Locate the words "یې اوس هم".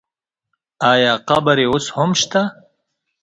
1.63-2.11